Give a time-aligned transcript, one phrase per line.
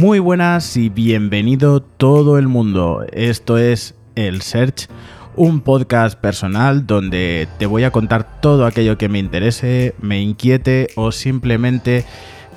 [0.00, 3.04] Muy buenas y bienvenido todo el mundo.
[3.12, 4.88] Esto es El Search,
[5.36, 10.88] un podcast personal donde te voy a contar todo aquello que me interese, me inquiete
[10.96, 12.06] o simplemente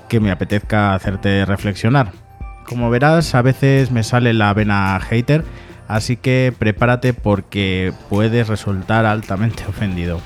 [0.07, 2.13] que me apetezca hacerte reflexionar.
[2.65, 5.43] Como verás, a veces me sale la vena hater,
[5.89, 10.21] así que prepárate porque puedes resultar altamente ofendido.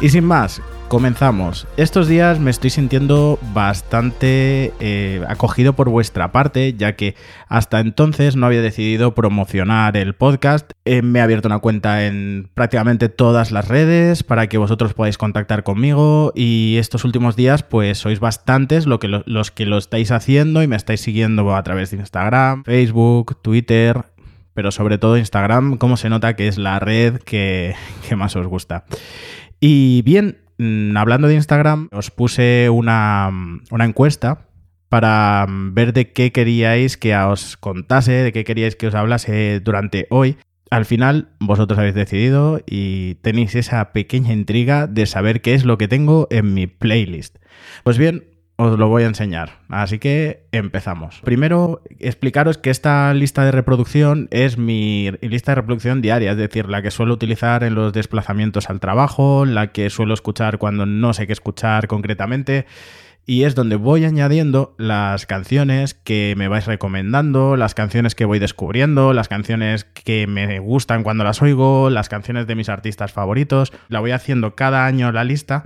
[0.00, 0.62] Y sin más,
[0.94, 1.66] comenzamos.
[1.76, 7.16] Estos días me estoy sintiendo bastante eh, acogido por vuestra parte, ya que
[7.48, 10.70] hasta entonces no había decidido promocionar el podcast.
[10.84, 15.18] Eh, me he abierto una cuenta en prácticamente todas las redes para que vosotros podáis
[15.18, 20.12] contactar conmigo y estos últimos días pues sois bastantes lo que los que lo estáis
[20.12, 24.04] haciendo y me estáis siguiendo a través de Instagram, Facebook, Twitter,
[24.54, 27.74] pero sobre todo Instagram, como se nota que es la red que,
[28.16, 28.84] más os gusta.
[29.58, 33.30] Y bien, hablando de Instagram, os puse una,
[33.70, 34.48] una encuesta
[34.88, 40.06] para ver de qué queríais que os contase, de qué queríais que os hablase durante
[40.10, 40.36] hoy.
[40.70, 45.78] Al final, vosotros habéis decidido y tenéis esa pequeña intriga de saber qué es lo
[45.78, 47.38] que tengo en mi playlist.
[47.82, 48.24] Pues bien,
[48.56, 49.58] os lo voy a enseñar.
[49.68, 51.20] Así que empezamos.
[51.24, 56.68] Primero, explicaros que esta lista de reproducción es mi lista de reproducción diaria, es decir,
[56.68, 61.12] la que suelo utilizar en los desplazamientos al trabajo, la que suelo escuchar cuando no
[61.14, 62.66] sé qué escuchar concretamente.
[63.26, 68.38] Y es donde voy añadiendo las canciones que me vais recomendando, las canciones que voy
[68.38, 73.72] descubriendo, las canciones que me gustan cuando las oigo, las canciones de mis artistas favoritos.
[73.88, 75.64] La voy haciendo cada año la lista.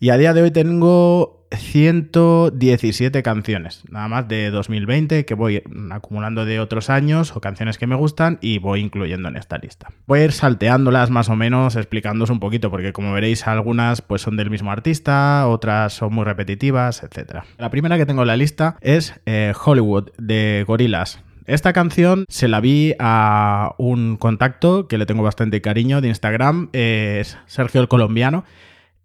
[0.00, 6.44] Y a día de hoy tengo 117 canciones, nada más de 2020 que voy acumulando
[6.44, 9.88] de otros años o canciones que me gustan y voy incluyendo en esta lista.
[10.06, 14.22] Voy a ir salteándolas más o menos, explicándoos un poquito, porque como veréis algunas pues
[14.22, 17.44] son del mismo artista, otras son muy repetitivas, etc.
[17.56, 21.20] La primera que tengo en la lista es eh, Hollywood de Gorillaz.
[21.46, 26.68] Esta canción se la vi a un contacto que le tengo bastante cariño de Instagram,
[26.74, 28.44] es Sergio el Colombiano,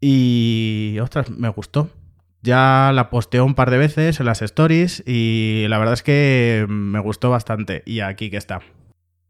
[0.02, 1.90] y ostras, me gustó
[2.44, 6.66] ya la posteo un par de veces en las stories y la verdad es que
[6.70, 7.84] me gustó bastante.
[7.86, 8.60] Y aquí que está.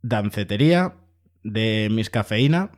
[0.01, 0.95] Dancetería
[1.43, 2.71] de Miss Cafeína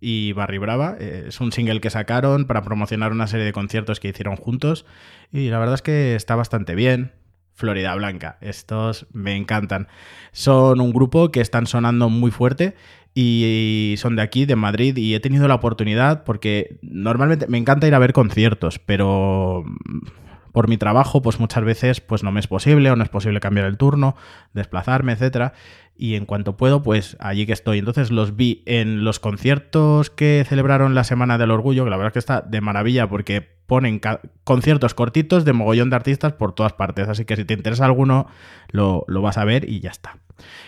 [0.00, 0.96] y Barry Brava.
[0.98, 4.86] Es un single que sacaron para promocionar una serie de conciertos que hicieron juntos.
[5.32, 7.12] Y la verdad es que está bastante bien.
[7.54, 8.38] Florida Blanca.
[8.40, 9.88] Estos me encantan.
[10.32, 12.74] Son un grupo que están sonando muy fuerte
[13.14, 17.86] y son de aquí, de Madrid, y he tenido la oportunidad porque normalmente me encanta
[17.86, 20.06] ir a ver conciertos, pero mm,
[20.52, 23.40] por mi trabajo, pues muchas veces pues no me es posible o no es posible
[23.40, 24.16] cambiar el turno,
[24.52, 25.52] desplazarme, etcétera.
[25.96, 27.78] Y en cuanto puedo, pues allí que estoy.
[27.78, 32.08] Entonces los vi en los conciertos que celebraron la Semana del Orgullo, que la verdad
[32.08, 34.00] es que está de maravilla porque ponen
[34.44, 37.08] conciertos cortitos de mogollón de artistas por todas partes.
[37.08, 38.26] Así que si te interesa alguno,
[38.70, 40.18] lo, vas a ver y ya está.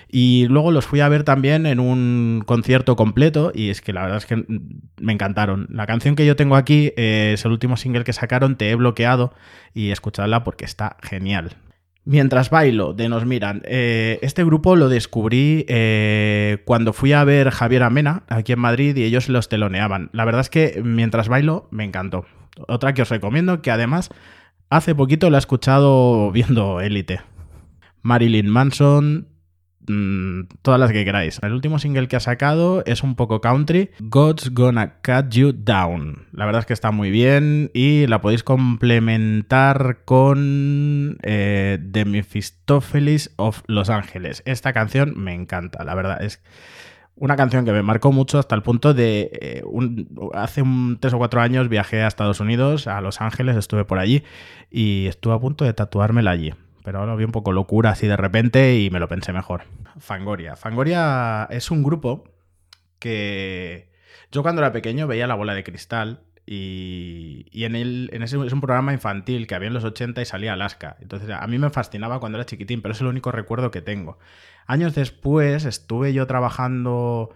[0.08, 4.02] Y luego los fui a ver también en un concierto completo y es que la
[4.02, 4.44] verdad es que
[5.00, 5.66] me encantaron.
[5.70, 9.34] La canción que yo tengo aquí es el último single que sacaron, Te he bloqueado
[9.74, 11.56] y escuchadla porque está genial.
[12.08, 13.62] Mientras bailo, de Nos Miran.
[13.64, 18.96] Eh, este grupo lo descubrí eh, cuando fui a ver Javier Amena aquí en Madrid
[18.96, 20.10] y ellos los teloneaban.
[20.12, 22.24] La verdad es que mientras bailo me encantó.
[22.68, 24.10] Otra que os recomiendo, que además
[24.70, 27.22] hace poquito la he escuchado viendo Élite.
[28.02, 29.26] Marilyn Manson,
[29.88, 31.38] mm, todas las que queráis.
[31.42, 36.26] El último single que ha sacado es un poco country, God's Gonna Cut You Down.
[36.32, 43.32] La verdad es que está muy bien y la podéis complementar con eh, The Mephistopheles
[43.36, 44.42] of Los Ángeles.
[44.46, 46.40] Esta canción me encanta, la verdad es
[47.16, 49.62] una canción que me marcó mucho hasta el punto de eh,
[50.34, 50.62] hace
[51.00, 54.22] tres o cuatro años viajé a Estados Unidos, a Los Ángeles, estuve por allí
[54.70, 56.52] y estuve a punto de tatuármela allí.
[56.86, 59.64] Pero ahora vi un poco locura así de repente y me lo pensé mejor.
[59.98, 60.54] Fangoria.
[60.54, 62.30] Fangoria es un grupo
[63.00, 63.90] que
[64.30, 68.52] yo cuando era pequeño veía la bola de cristal y, en, el, en ese es
[68.52, 70.96] un programa infantil que había en los 80 y salía Alaska.
[71.00, 74.20] Entonces a mí me fascinaba cuando era chiquitín, pero es el único recuerdo que tengo.
[74.68, 77.34] Años después estuve yo trabajando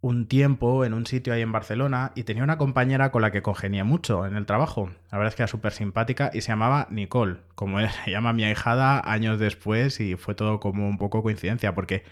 [0.00, 3.42] un tiempo en un sitio ahí en Barcelona y tenía una compañera con la que
[3.42, 4.90] congenia mucho en el trabajo.
[5.10, 8.44] La verdad es que era súper simpática y se llamaba Nicole, como se llama mi
[8.44, 12.04] ahijada años después y fue todo como un poco coincidencia porque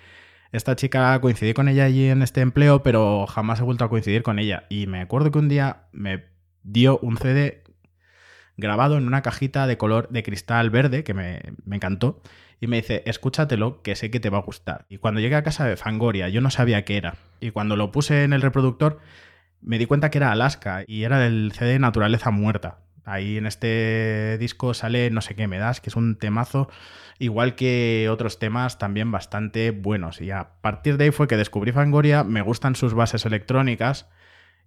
[0.52, 4.22] esta chica coincidí con ella allí en este empleo pero jamás he vuelto a coincidir
[4.22, 6.24] con ella y me acuerdo que un día me
[6.62, 7.62] dio un CD
[8.56, 12.22] grabado en una cajita de color de cristal verde que me, me encantó
[12.60, 14.86] y me dice, escúchatelo, que sé que te va a gustar.
[14.88, 17.16] Y cuando llegué a casa de Fangoria, yo no sabía qué era.
[17.40, 19.00] Y cuando lo puse en el reproductor,
[19.60, 22.78] me di cuenta que era Alaska y era del CD Naturaleza Muerta.
[23.04, 26.68] Ahí en este disco sale No sé qué me das, que es un temazo,
[27.18, 30.20] igual que otros temas también bastante buenos.
[30.20, 34.08] Y a partir de ahí fue que descubrí Fangoria, me gustan sus bases electrónicas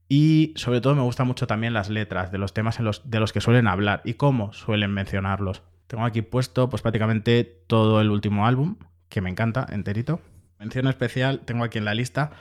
[0.08, 3.34] y sobre todo me gustan mucho también las letras de los temas los, de los
[3.34, 5.62] que suelen hablar y cómo suelen mencionarlos.
[5.90, 8.78] Tengo aquí puesto pues prácticamente todo el último álbum,
[9.10, 10.22] que me encanta, enterito.
[10.60, 12.32] Mención especial, tengo aquí en la lista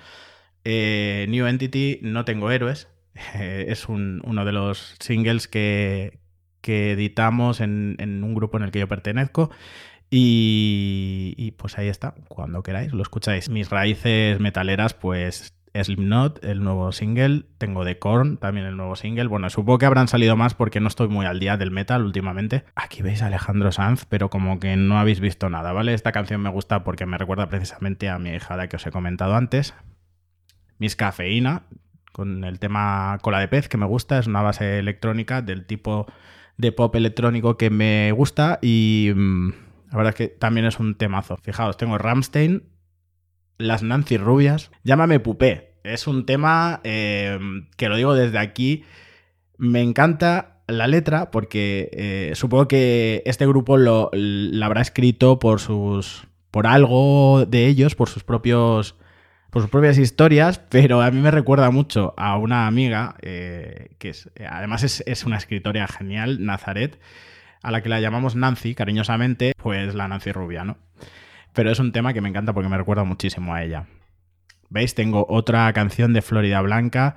[0.65, 2.89] eh, New Entity, No Tengo Héroes.
[3.35, 6.21] es uno de los singles que,
[6.63, 9.51] editamos en, un grupo en el que yo pertenezco.
[10.11, 13.49] Y, pues ahí está, cuando queráis, lo escucháis.
[13.49, 19.27] Mis raíces metaleras, pues Slipknot, el nuevo single, tengo The Korn, también el nuevo single.
[19.27, 22.65] Bueno, supongo que habrán salido más porque no estoy muy al día del metal últimamente.
[22.75, 25.95] Aquí veis a Alejandro Sanz, pero como que no habéis visto nada, ¿vale?
[25.95, 29.35] Esta canción me gusta porque me recuerda precisamente a mi hijada que os he comentado
[29.35, 29.75] antes.
[30.79, 31.63] Miss Cafeína,
[32.13, 36.07] con el tema Cola de Pez, que me gusta, es una base electrónica del tipo
[36.57, 39.51] de pop electrónico que me gusta y mm,
[39.91, 41.37] la verdad es que también es un temazo.
[41.43, 42.65] Fijaos, tengo Ramstein,
[43.59, 45.75] las Nancy Rubias, llámame Pupé.
[45.83, 47.39] Es un tema eh,
[47.77, 48.85] que lo digo desde aquí.
[49.59, 55.61] Me encanta la letra porque eh, supongo que este grupo lo, la habrá escrito por
[55.61, 56.27] sus.
[56.51, 58.97] por algo de ellos, por sus propios.
[59.51, 64.11] por sus propias historias, pero a mí me recuerda mucho a una amiga eh, que
[64.11, 67.01] es, además es, es, una escritora genial, Nazaret,
[67.63, 70.77] a la que la llamamos Nancy, cariñosamente, pues la Nancy Rubia, ¿no?
[71.53, 73.87] Pero es un tema que me encanta porque me recuerda muchísimo a ella.
[74.71, 74.95] ¿Veis?
[74.95, 77.17] Tengo otra canción de Florida Blanca,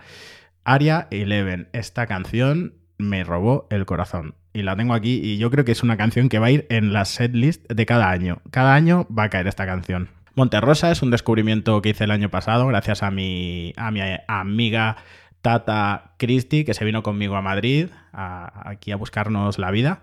[0.64, 1.70] Aria Eleven.
[1.74, 4.36] Esta canción me robó el corazón.
[4.54, 6.68] Y la tengo aquí y yo creo que es una canción que va a ir
[6.70, 8.42] en la setlist de cada año.
[8.52, 10.10] Cada año va a caer esta canción.
[10.36, 14.98] Monterrosa es un descubrimiento que hice el año pasado gracias a mi, a mi amiga
[15.42, 20.02] Tata Christie, que se vino conmigo a Madrid, aquí a buscarnos la vida.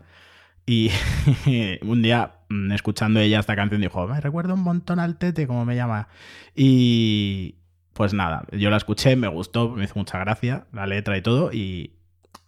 [0.66, 0.90] Y
[1.82, 2.32] un día,
[2.72, 6.08] escuchando ella esta canción, dijo, me recuerda un montón al Tete, como me llama.
[6.54, 7.56] Y
[7.92, 11.52] pues nada, yo la escuché, me gustó, me hizo mucha gracia la letra y todo,
[11.52, 11.94] y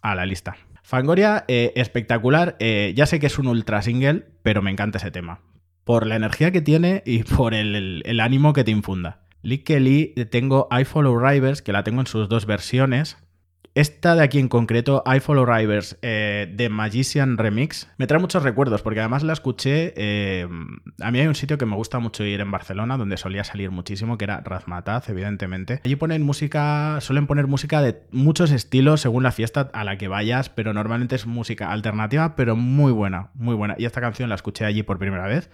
[0.01, 0.55] a la lista.
[0.83, 2.57] Fangoria, eh, espectacular.
[2.59, 5.39] Eh, ya sé que es un ultra single, pero me encanta ese tema.
[5.83, 9.21] Por la energía que tiene y por el, ánimo que te infunda.
[9.41, 13.17] Lee Kelly, tengo I Follow Rivers, que la tengo en sus dos versiones.
[13.73, 18.43] Esta de aquí en concreto, I Follow Rivers, eh, de Magician Remix, me trae muchos
[18.43, 19.93] recuerdos porque además la escuché.
[19.95, 20.45] Eh,
[20.99, 23.71] a mí hay un sitio que me gusta mucho ir en Barcelona, donde solía salir
[23.71, 25.79] muchísimo, que era Razmataz, evidentemente.
[25.85, 30.09] Allí ponen música, suelen poner música de muchos estilos según la fiesta a la que
[30.09, 33.75] vayas, pero normalmente es música alternativa, pero muy buena, muy buena.
[33.77, 35.49] Y esta canción la escuché allí por primera vez.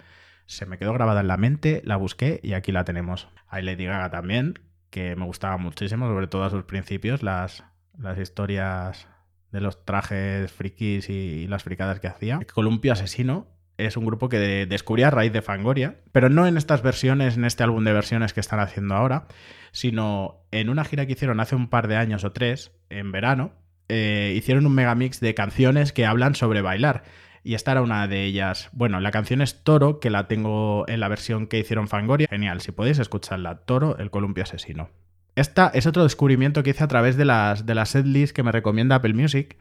[0.46, 3.28] Se me quedó grabada en la mente, la busqué y aquí la tenemos.
[3.46, 4.58] Hay Lady Gaga también,
[4.90, 7.62] que me gustaba muchísimo, sobre todo a sus principios, las,
[7.98, 9.08] las historias
[9.52, 12.40] de los trajes frikis y, las fricadas que hacía.
[12.52, 13.46] Columpio Asesino
[13.76, 17.44] es un grupo que descubrí a raíz de Fangoria, pero no en estas versiones, en
[17.44, 19.28] este álbum de versiones que están haciendo ahora,
[19.72, 23.52] sino en una gira que hicieron hace un par de años o tres, en verano,
[23.88, 27.04] eh, hicieron un megamix de canciones que hablan sobre bailar.
[27.44, 28.68] Y esta era una de ellas.
[28.72, 32.26] Bueno, la canción es Toro, que la tengo en la versión que hicieron Fangoria.
[32.28, 33.60] Genial, si podéis escucharla.
[33.60, 34.90] Toro, el columpio asesino.
[35.38, 38.96] Esta es otro descubrimiento que hice a través de las, de las que me recomienda
[38.96, 39.56] Apple Music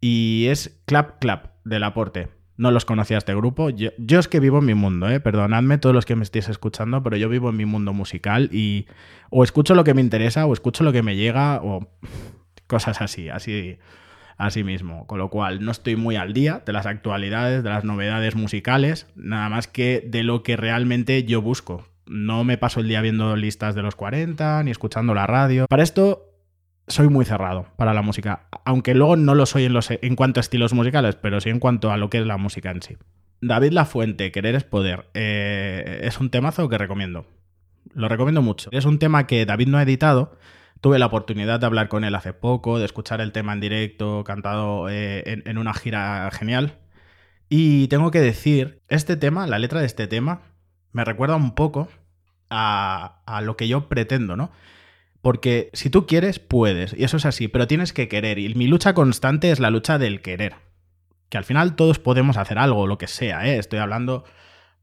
[0.00, 2.28] y es Clap Clap del aporte.
[2.56, 3.68] No los conocía este grupo.
[3.70, 5.18] Yo, es que vivo en mi mundo, ¿eh?
[5.18, 8.86] perdonadme todos los que me estéis escuchando, pero yo vivo en mi mundo musical y
[9.28, 11.88] o escucho lo que me interesa o escucho lo que me llega o
[12.68, 13.78] cosas así, así,
[14.36, 15.08] así mismo.
[15.08, 19.08] Con lo cual no estoy muy al día de las actualidades, de las novedades musicales,
[19.16, 23.36] nada más que de lo que realmente yo busco no me paso el día viendo
[23.36, 25.66] listas de los 40 ni escuchando la radio.
[25.68, 26.28] Para esto
[26.86, 30.72] soy muy cerrado para la música, aunque luego no lo soy en, cuanto a estilos
[30.72, 32.96] musicales, pero sí en cuanto a lo que es la música en sí.
[33.40, 37.26] David Lafuente, Querer es Poder, eh, es un temazo que recomiendo.
[37.94, 38.68] Lo recomiendo mucho.
[38.72, 40.36] Es un tema que David no ha editado.
[40.80, 44.24] Tuve la oportunidad de hablar con él hace poco, de escuchar el tema en directo,
[44.24, 46.78] cantado eh, en una gira genial.
[47.48, 50.42] Y tengo que decir, este tema, la letra de este tema,
[50.92, 51.88] me recuerda un poco
[52.50, 54.50] a, lo que yo pretendo, ¿no?
[55.20, 58.38] Porque si tú quieres, puedes, y eso es así, pero tienes que querer.
[58.38, 60.54] Y mi lucha constante es la lucha del querer.
[61.28, 63.58] Que al final todos podemos hacer algo, lo que sea, ¿eh?
[63.58, 64.24] Estoy hablando,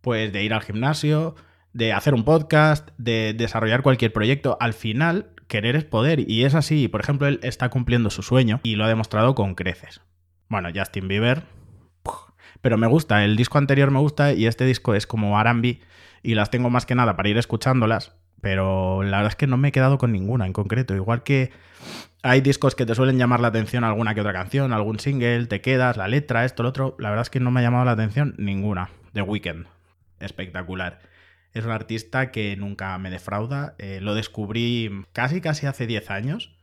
[0.01, 1.35] pues, de ir al gimnasio,
[1.73, 4.57] de hacer un podcast, de desarrollar cualquier proyecto.
[4.59, 6.29] Al final, querer es poder.
[6.29, 6.87] Y es así.
[6.87, 10.01] Por ejemplo, él está cumpliendo su sueño y lo ha demostrado con creces.
[10.49, 11.54] Bueno, Justin Bieber.
[12.65, 15.81] Pero me gusta, el disco anterior me gusta y este disco es como R&B
[16.23, 18.13] y las tengo más que nada para ir escuchándolas.
[18.41, 20.95] pero la verdad es que no me he quedado con ninguna en concreto.
[20.95, 21.51] Igual que
[22.23, 25.61] hay discos que te suelen llamar la atención alguna que otra canción, algún single, te
[25.61, 26.95] quedas, la letra, esto, lo otro.
[26.97, 28.89] La verdad es que no me ha llamado la atención ninguna.
[29.13, 29.67] The Weeknd,
[30.19, 31.01] espectacular.
[31.53, 33.75] Es un artista que nunca me defrauda.
[33.77, 36.54] Eh, lo descubrí casi, casi hace 10 años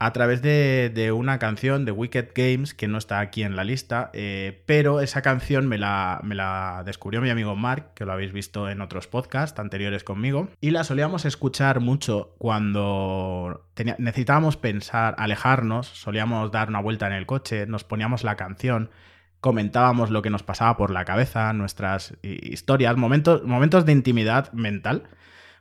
[0.00, 4.10] a través de, una canción de Wicked Games que no está aquí en la lista,
[4.12, 8.80] eh, pero esa canción me la, descubrió mi amigo Mark, que lo habéis visto en
[8.80, 13.66] otros podcasts anteriores conmigo, y la solíamos escuchar mucho cuando
[13.98, 18.90] necesitábamos pensar, alejarnos, solíamos dar una vuelta en el coche, nos poníamos la canción,
[19.40, 25.08] comentábamos lo que nos pasaba por la cabeza, nuestras historias, momentos de intimidad mental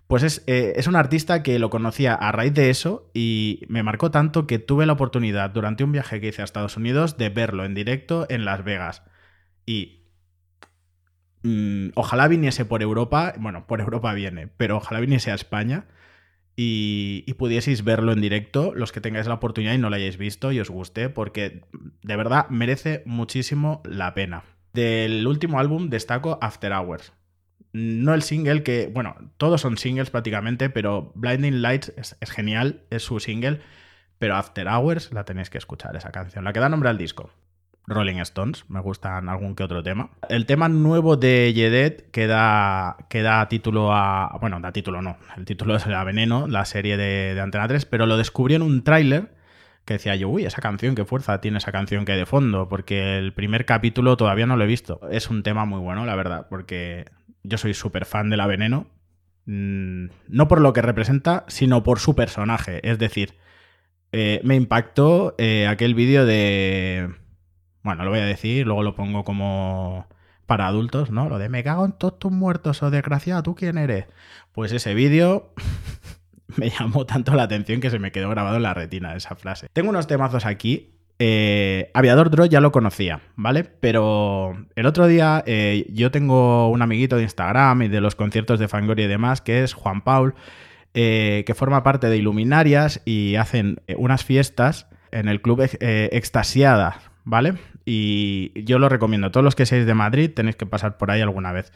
[0.08, 4.10] pues eh, es, un artista que lo conocía a raíz de eso y me marcó
[4.10, 7.66] tanto que tuve la oportunidad durante un viaje que hice a Estados Unidos de verlo
[7.66, 9.04] en directo en Las Vegas.
[9.66, 10.06] Y
[11.44, 15.88] mm, ojalá viniese por Europa, bueno, por Europa viene, pero ojalá viniese a España
[16.56, 20.18] y, y, pudieseis verlo en directo, los que tengáis la oportunidad y no lo hayáis
[20.18, 21.66] visto y os guste, porque
[22.02, 24.46] de verdad merece muchísimo la pena.
[24.74, 27.12] Del último álbum destaco After Hours
[27.74, 33.04] no el single que, bueno, todos son singles prácticamente, pero Blinding Lights es, genial, es
[33.04, 33.62] su single,
[34.20, 37.32] pero After Hours la tenéis que escuchar, esa canción, la que da nombre al disco.
[37.90, 40.10] Rolling Stones, me gustan algún que otro tema.
[40.28, 44.38] El tema nuevo de Yedet que da, que da título a...
[44.42, 47.86] Bueno, da título no, el título es La Veneno, la serie de, de Antena 3,
[47.86, 49.38] pero lo descubrí en un tráiler
[49.88, 52.68] que decía yo, uy, esa canción, qué fuerza tiene esa canción que hay de fondo,
[52.68, 55.00] porque el primer capítulo todavía no lo he visto.
[55.10, 57.06] Es un tema muy bueno, la verdad, porque
[57.48, 58.88] yo soy súper fan de la Veneno,
[59.46, 62.88] mm, no por lo que representa, sino por su personaje.
[62.90, 63.36] Es decir,
[64.12, 67.10] eh, me impactó eh, aquel vídeo de...
[67.84, 70.08] Bueno, lo voy a decir, luego lo pongo como
[70.46, 71.30] para adultos, ¿no?
[71.30, 74.06] Lo de me cago en todos tus muertos o oh, desgraciado, ¿tú quién eres?
[74.52, 75.54] Pues ese vídeo
[76.58, 79.68] me llamó tanto la atención que se me quedó grabado en la retina esa frase.
[79.74, 83.64] Tengo unos temazos aquí eh, Aviador Draw ya lo conocía, ¿vale?
[83.64, 88.60] Pero el otro día eh, yo tengo un amiguito de Instagram y de los conciertos
[88.60, 90.36] de Fangoria y demás, que es Juan Paul,
[90.94, 97.56] eh, que forma parte de Iluminarias y hacen unas fiestas en el club Extasiada, ¿vale?
[97.86, 99.32] Y yo lo recomiendo.
[99.32, 101.72] Todos los que seáis de Madrid tenéis que pasar por ahí alguna vez.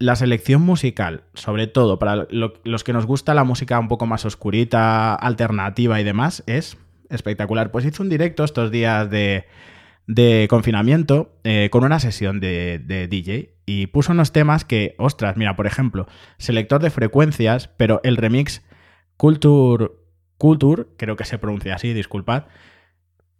[0.00, 4.24] La selección musical, sobre todo para los que nos gusta la música un poco más
[4.24, 6.78] oscurita, alternativa y demás, es
[7.10, 7.70] espectacular.
[7.70, 9.46] Pues hizo un directo estos días de,
[10.48, 15.66] confinamiento eh, con una sesión de, DJ y puso unos temas que, ostras, mira, por
[15.66, 16.06] ejemplo,
[16.38, 18.62] selector de frecuencias, pero el remix
[19.16, 19.90] Culture,
[20.38, 22.44] Culture creo que se pronuncia así, disculpad,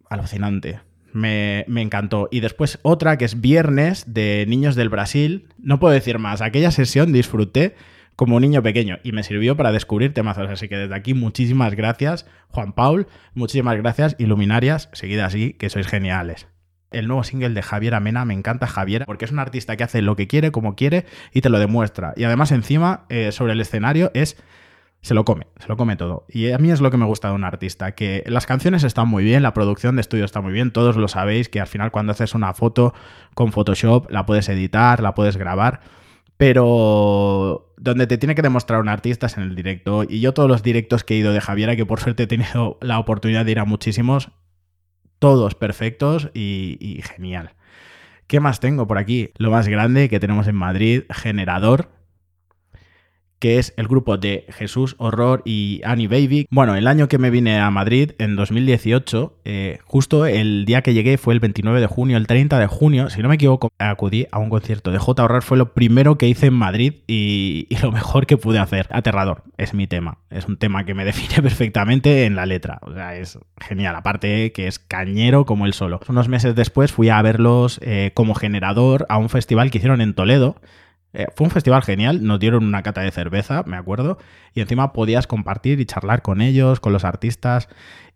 [0.09, 0.81] alucinante.
[1.11, 2.27] Me, me, encantó.
[2.31, 5.49] Y después otra que es Viernes de Niños del Brasil.
[5.57, 6.41] No puedo decir más.
[6.43, 7.75] Aquella sesión disfruté
[8.19, 10.49] como un niño pequeño y me sirvió para descubrir temazos.
[10.49, 15.87] Así que desde aquí muchísimas gracias, Juan Paul, muchísimas gracias, Iluminarias, seguid así, que sois
[15.87, 16.45] geniales.
[16.91, 20.01] El nuevo single de Javier Amena, me encanta Javier, porque es un artista que hace
[20.01, 22.11] lo que quiere, como quiere, y te lo demuestra.
[22.17, 24.35] Y además encima, eh, sobre el escenario, es
[24.99, 26.25] se lo come, se lo come todo.
[26.27, 29.07] Y a mí es lo que me gusta de un artista, que las canciones están
[29.07, 31.91] muy bien, la producción de estudio está muy bien, todos lo sabéis, que al final
[31.91, 32.93] cuando haces una foto
[33.33, 35.79] con Photoshop la puedes editar, la puedes grabar,
[36.39, 40.05] pero donde te tiene que demostrar un artista es en el directo.
[40.07, 42.77] Y yo todos los directos que he ido de Javiera, que por suerte he tenido
[42.79, 44.31] la oportunidad de ir a muchísimos,
[45.19, 47.55] todos perfectos y, y genial.
[48.27, 49.31] ¿Qué más tengo por aquí?
[49.37, 51.89] Lo más grande que tenemos en Madrid, Generador,
[53.39, 56.47] que es el grupo de Jesús Horror y Annie Baby.
[56.51, 60.93] Bueno, el año que me vine a Madrid, en 2018, eh, justo el día que
[60.93, 64.27] llegué fue el 29 de junio, el 30 de junio, si no me equivoco, acudí
[64.31, 65.23] a un concierto de J.
[65.23, 68.87] Horror, fue lo primero que hice en Madrid y, lo mejor que pude hacer.
[68.91, 72.93] Aterrador, es mi tema, es un tema que me define perfectamente en la letra, o
[72.93, 76.01] sea, es genial, aparte que es cañero como el solo.
[76.09, 80.13] Unos meses después fui a verlos eh, como generador a un festival que hicieron en
[80.13, 80.57] Toledo,
[81.13, 84.19] eh, fue un festival genial, nos dieron una cata de cerveza, me acuerdo,
[84.53, 87.67] y encima podías compartir y charlar con ellos, con los artistas,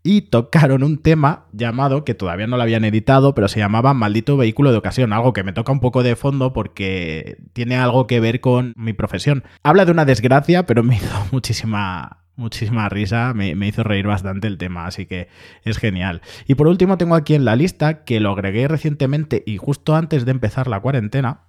[0.03, 4.37] y tocaron un tema llamado, que todavía no lo habían editado, pero se llamaba Maldito
[4.37, 8.19] Vehículo de Ocasión, algo que me toca un poco de fondo porque tiene algo que
[8.19, 9.43] ver con mi profesión.
[9.63, 14.47] Habla de una desgracia, pero me hizo muchísima, muchísima risa, me, me, hizo reír bastante
[14.47, 15.29] el tema, así que
[15.63, 16.21] es genial.
[16.47, 20.25] Y por último tengo aquí en la lista, que lo agregué recientemente y justo antes
[20.25, 21.39] de empezar la cuarentena,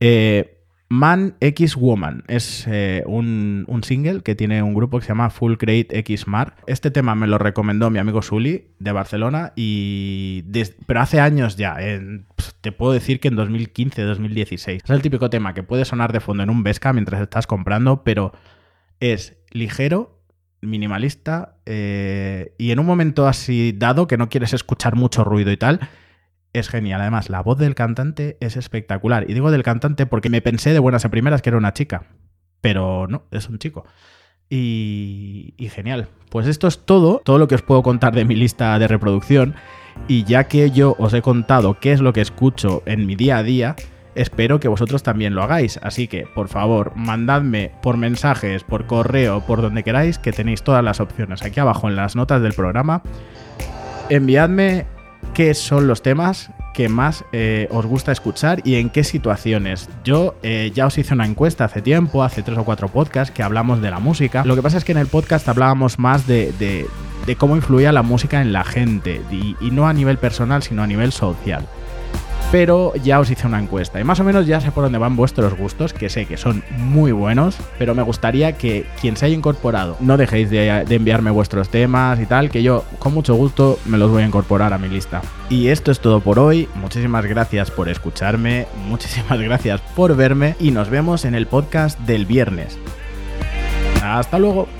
[0.00, 0.56] eh,
[0.92, 5.54] Man X Woman es eh, un, single que tiene un grupo que se llama Full
[5.54, 6.56] Crate X Mar.
[6.66, 10.42] Este tema me lo recomendó mi amigo Sully de Barcelona y
[10.86, 11.76] pero hace años ya,
[12.60, 14.82] te puedo decir que en 2015, 2016.
[14.82, 18.02] Es el típico tema que puede sonar de fondo en un Vesca mientras estás comprando,
[18.02, 18.32] pero
[18.98, 20.20] es ligero,
[20.60, 25.56] minimalista eh, y en un momento así dado que no quieres escuchar mucho ruido y
[25.56, 25.80] tal,
[26.52, 27.00] es genial.
[27.00, 29.28] Además, la voz del cantante es espectacular.
[29.28, 32.04] Y digo del cantante porque me pensé de buenas a primeras que era una chica.
[32.60, 33.84] Pero no, es un chico.
[34.48, 36.08] Y, y, genial.
[36.28, 39.54] Pues esto es todo, todo lo que os puedo contar de mi lista de reproducción.
[40.08, 43.38] Y ya que yo os he contado qué es lo que escucho en mi día
[43.38, 43.76] a día,
[44.14, 45.78] espero que vosotros también lo hagáis.
[45.82, 50.82] Así que, por favor, mandadme por mensajes, por correo, por donde queráis, que tenéis todas
[50.82, 53.02] las opciones aquí abajo en las notas del programa.
[54.08, 54.86] Enviadme
[55.40, 59.88] qué son los temas que más eh, os gusta escuchar y en qué situaciones.
[60.04, 63.42] Yo eh, ya os hice una encuesta hace tiempo, hace tres o cuatro podcasts, que
[63.42, 64.44] hablamos de la música.
[64.44, 66.86] Lo que pasa es que en el podcast hablábamos más de,
[67.38, 71.10] cómo influía la música en la gente, y no a nivel personal, sino a nivel
[71.10, 71.66] social
[72.50, 75.16] pero ya os hice una encuesta y más o menos ya sé por dónde van
[75.16, 79.34] vuestros gustos, que sé que son muy buenos, pero me gustaría que quien se haya
[79.34, 83.98] incorporado no dejéis de, enviarme vuestros temas y tal, que yo con mucho gusto me
[83.98, 85.22] los voy a incorporar a mi lista.
[85.48, 90.70] Y esto es todo por hoy, muchísimas gracias por escucharme, muchísimas gracias por verme y
[90.70, 92.78] nos vemos en el podcast del viernes.
[94.02, 94.79] Hasta luego.